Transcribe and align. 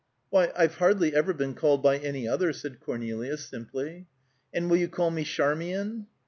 "Why, 0.31 0.51
I've 0.55 0.77
hardly 0.77 1.13
ever 1.13 1.31
been 1.31 1.53
called 1.53 1.83
by 1.83 1.99
any 1.99 2.27
other," 2.27 2.53
said 2.53 2.79
Cornelia 2.79 3.37
simply. 3.37 4.07
"And 4.51 4.67
will 4.67 4.77
you 4.77 4.87
call 4.89 5.11
me 5.11 5.23
Charmian?" 5.23 6.07